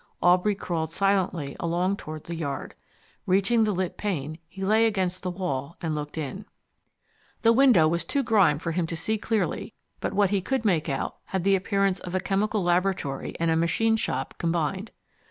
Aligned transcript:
Aubrey 0.19 0.55
crawled 0.55 0.91
silently 0.91 1.55
along 1.59 1.97
toward 1.97 2.23
the 2.23 2.33
yard. 2.33 2.73
Reaching 3.27 3.65
the 3.65 3.71
lit 3.71 3.97
pane 3.97 4.39
he 4.47 4.65
lay 4.65 4.87
against 4.87 5.21
the 5.21 5.29
wall 5.29 5.77
and 5.79 5.93
looked 5.93 6.17
in. 6.17 6.45
The 7.43 7.53
window 7.53 7.87
was 7.87 8.03
too 8.03 8.23
grimed 8.23 8.63
for 8.63 8.71
him 8.71 8.87
to 8.87 8.97
see 8.97 9.19
clearly, 9.19 9.75
but 9.99 10.13
what 10.13 10.31
he 10.31 10.41
could 10.41 10.65
make 10.65 10.89
out 10.89 11.17
had 11.25 11.43
the 11.43 11.55
appearance 11.55 11.99
of 11.99 12.15
a 12.15 12.19
chemical 12.19 12.63
laboratory 12.63 13.35
and 13.39 13.55
machine 13.61 13.95
shop 13.95 14.33
combined. 14.39 14.89